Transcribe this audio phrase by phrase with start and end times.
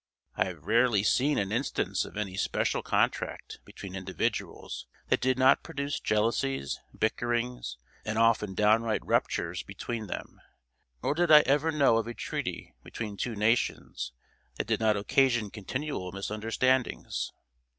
[0.35, 5.61] I have rarely seen an instance of any special contract between individuals that did not
[5.61, 10.41] produce jealousies, bickerings and often downright ruptures between them;
[11.03, 14.11] nor did I ever know of a treaty between two nations
[14.55, 17.31] that did not occasion continual misunderstandings.